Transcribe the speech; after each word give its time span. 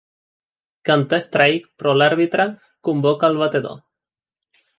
Canta 0.89 1.19
strike, 1.25 1.69
però 1.81 1.93
l'àrbitre 1.99 2.47
convoca 2.89 3.31
el 3.35 3.39
batedor. 3.45 3.79